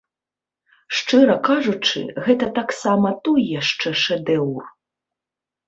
Шчыра 0.99 1.35
кажучы, 1.49 2.01
гэта 2.29 2.49
таксама 2.57 3.09
той 3.29 3.39
яшчэ 3.61 3.89
шэдэўр. 4.07 4.63